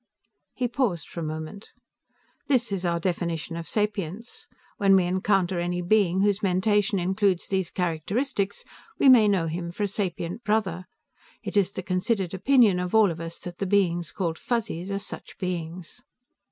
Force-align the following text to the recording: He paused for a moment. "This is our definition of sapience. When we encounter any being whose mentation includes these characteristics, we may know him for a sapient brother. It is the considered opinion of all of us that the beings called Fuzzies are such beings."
He 0.55 0.67
paused 0.67 1.07
for 1.07 1.19
a 1.19 1.23
moment. 1.23 1.73
"This 2.47 2.71
is 2.71 2.87
our 2.87 2.99
definition 2.99 3.55
of 3.55 3.67
sapience. 3.67 4.47
When 4.77 4.95
we 4.95 5.03
encounter 5.05 5.59
any 5.59 5.83
being 5.83 6.21
whose 6.21 6.41
mentation 6.41 6.97
includes 6.97 7.47
these 7.47 7.69
characteristics, 7.69 8.63
we 8.97 9.09
may 9.09 9.27
know 9.27 9.45
him 9.45 9.71
for 9.71 9.83
a 9.83 9.87
sapient 9.87 10.43
brother. 10.43 10.85
It 11.43 11.55
is 11.55 11.71
the 11.71 11.83
considered 11.83 12.33
opinion 12.33 12.79
of 12.79 12.95
all 12.95 13.11
of 13.11 13.19
us 13.21 13.39
that 13.41 13.59
the 13.59 13.67
beings 13.67 14.11
called 14.11 14.39
Fuzzies 14.39 14.89
are 14.89 14.97
such 14.97 15.37
beings." 15.37 16.01